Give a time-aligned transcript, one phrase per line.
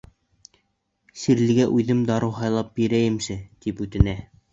[1.23, 4.17] Сирлегә үҙем дарыу һайлап бирәйемсе,— тип үтенә.